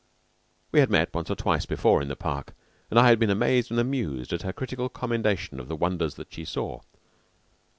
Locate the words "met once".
0.89-1.29